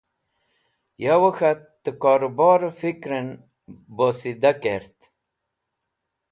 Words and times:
Yowey 1.03 1.33
K̃hat 1.37 1.61
te 1.83 1.91
Korubore 2.01 2.69
Fikren 2.79 3.27
Bosidah 3.97 4.57
Kert 4.63 4.97